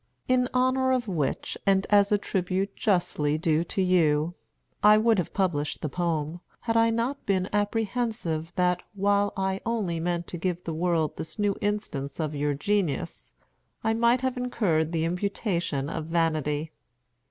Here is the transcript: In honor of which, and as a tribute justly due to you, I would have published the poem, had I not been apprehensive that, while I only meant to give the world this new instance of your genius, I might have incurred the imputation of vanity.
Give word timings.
In 0.27 0.49
honor 0.51 0.91
of 0.91 1.07
which, 1.07 1.59
and 1.63 1.85
as 1.91 2.11
a 2.11 2.17
tribute 2.17 2.75
justly 2.75 3.37
due 3.37 3.63
to 3.65 3.83
you, 3.83 4.33
I 4.81 4.97
would 4.97 5.19
have 5.19 5.31
published 5.31 5.81
the 5.83 5.89
poem, 5.89 6.39
had 6.61 6.75
I 6.75 6.89
not 6.89 7.23
been 7.27 7.47
apprehensive 7.53 8.51
that, 8.55 8.81
while 8.95 9.31
I 9.37 9.61
only 9.63 9.99
meant 9.99 10.25
to 10.29 10.39
give 10.39 10.63
the 10.63 10.73
world 10.73 11.17
this 11.17 11.37
new 11.37 11.55
instance 11.61 12.19
of 12.19 12.33
your 12.33 12.55
genius, 12.55 13.33
I 13.83 13.93
might 13.93 14.21
have 14.21 14.37
incurred 14.37 14.91
the 14.91 15.05
imputation 15.05 15.87
of 15.87 16.05
vanity. 16.05 16.71